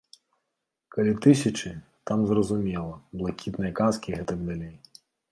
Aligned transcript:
Калі 0.93 1.11
тысячы, 1.25 1.69
там 2.11 2.23
зразумела, 2.31 2.95
блакітныя 3.21 3.75
каскі 3.81 4.07
і 4.13 4.15
гэтак 4.23 4.39
далей. 4.49 4.73